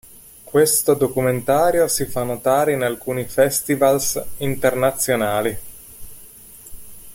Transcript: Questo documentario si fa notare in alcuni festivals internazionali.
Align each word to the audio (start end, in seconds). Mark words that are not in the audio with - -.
Questo 0.43 0.95
documentario 0.95 1.87
si 1.87 2.05
fa 2.07 2.23
notare 2.23 2.73
in 2.73 2.81
alcuni 2.81 3.23
festivals 3.25 4.19
internazionali. 4.37 5.55